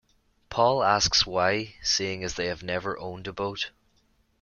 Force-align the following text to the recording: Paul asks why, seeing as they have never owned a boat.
Paul 0.49 0.81
asks 0.81 1.27
why, 1.27 1.75
seeing 1.83 2.23
as 2.23 2.33
they 2.33 2.47
have 2.47 2.63
never 2.63 2.97
owned 2.97 3.27
a 3.27 3.31
boat. 3.33 3.69